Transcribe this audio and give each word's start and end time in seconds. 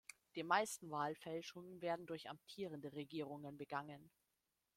Die 0.35 0.41
meisten 0.41 0.89
Wahlfälschungen 0.89 1.79
werden 1.79 2.07
durch 2.07 2.27
amtierende 2.27 2.91
Regierungen 2.93 3.55
begangen. 3.55 4.09